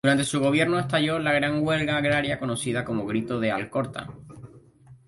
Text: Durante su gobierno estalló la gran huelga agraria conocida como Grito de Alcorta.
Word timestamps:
Durante 0.03 0.23
su 0.23 0.39
gobierno 0.41 0.79
estalló 0.79 1.19
la 1.19 1.31
gran 1.31 1.61
huelga 1.61 1.95
agraria 1.97 2.39
conocida 2.39 2.83
como 2.83 3.05
Grito 3.05 3.39
de 3.39 3.51
Alcorta. 3.51 4.07